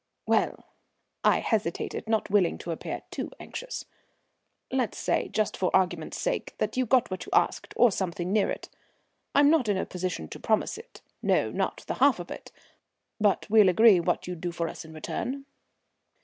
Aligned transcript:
"Well," 0.25 0.65
I 1.23 1.41
hesitated, 1.41 2.09
not 2.09 2.31
willing 2.31 2.57
to 2.57 2.71
appear 2.71 3.03
too 3.11 3.29
anxious, 3.39 3.85
"let's 4.71 4.97
say, 4.97 5.27
just 5.27 5.55
for 5.55 5.69
argument's 5.75 6.19
sake, 6.19 6.55
that 6.57 6.75
you 6.75 6.87
got 6.87 7.11
what 7.11 7.27
you 7.27 7.29
ask, 7.35 7.71
or 7.75 7.91
something 7.91 8.33
near 8.33 8.49
it. 8.49 8.67
I'm 9.35 9.51
not 9.51 9.67
in 9.69 9.77
a 9.77 9.85
position 9.85 10.27
to 10.29 10.39
promise 10.39 10.75
it, 10.79 11.03
no, 11.21 11.51
not 11.51 11.83
the 11.85 11.93
half 12.01 12.17
of 12.19 12.31
it. 12.31 12.51
But 13.19 13.47
we'll 13.47 13.69
agree 13.69 13.99
what 13.99 14.25
you'd 14.25 14.41
do 14.41 14.51
for 14.51 14.67
us 14.67 14.83
in 14.83 14.91
return?" 14.91 15.45